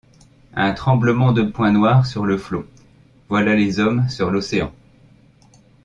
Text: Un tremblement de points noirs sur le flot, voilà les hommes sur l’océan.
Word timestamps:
Un 0.55 0.73
tremblement 0.73 1.31
de 1.31 1.43
points 1.43 1.71
noirs 1.71 2.07
sur 2.07 2.25
le 2.25 2.39
flot, 2.39 2.65
voilà 3.29 3.53
les 3.55 3.79
hommes 3.79 4.09
sur 4.09 4.31
l’océan. 4.31 4.73